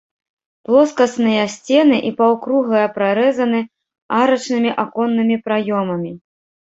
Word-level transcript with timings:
Плоскасныя 0.67 1.41
сцены 1.55 1.97
і 2.07 2.11
паўкруглая 2.21 2.85
прарэзаны 2.95 3.59
арачнымі 4.21 4.71
аконнымі 4.85 5.35
праёмамі. 5.49 6.11